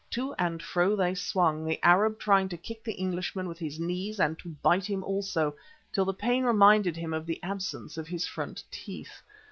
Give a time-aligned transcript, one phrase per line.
[0.09, 4.19] To and fro they swung, the Arab trying to kick the Englishman with his knees
[4.19, 5.55] and to bite him also,
[5.93, 9.21] till the pain reminded him of the absence of his front teeth.